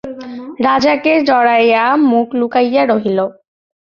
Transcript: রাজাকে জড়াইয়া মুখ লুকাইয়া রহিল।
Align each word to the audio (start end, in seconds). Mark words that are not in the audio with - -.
রাজাকে 0.59 1.13
জড়াইয়া 1.27 1.83
মুখ 2.09 2.27
লুকাইয়া 2.39 2.83
রহিল। 2.85 3.19